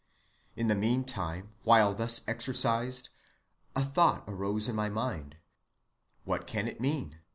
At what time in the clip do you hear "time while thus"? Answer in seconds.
1.03-2.27